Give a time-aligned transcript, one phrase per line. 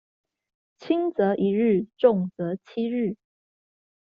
[0.79, 3.17] 輕則一日重則七日